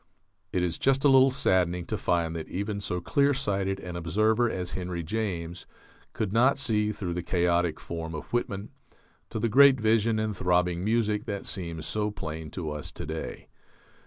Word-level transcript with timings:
It 0.51 0.63
is 0.63 0.79
just 0.79 1.03
a 1.05 1.09
little 1.09 1.29
saddening 1.29 1.85
to 1.85 1.95
find 1.95 2.35
that 2.35 2.49
even 2.49 2.81
so 2.81 2.99
clear 3.01 3.35
sighted 3.35 3.79
an 3.81 3.95
observer 3.95 4.49
as 4.49 4.71
Henry 4.71 5.03
James 5.03 5.67
could 6.13 6.33
not 6.33 6.57
see 6.57 6.91
through 6.91 7.13
the 7.13 7.21
chaotic 7.21 7.79
form 7.79 8.15
of 8.15 8.33
Whitman 8.33 8.71
to 9.29 9.37
the 9.37 9.47
great 9.47 9.79
vision 9.79 10.17
and 10.17 10.35
throbbing 10.35 10.83
music 10.83 11.25
that 11.25 11.45
seem 11.45 11.83
so 11.83 12.09
plain 12.09 12.49
to 12.49 12.71
us 12.71 12.91
to 12.93 13.05
day. 13.05 13.49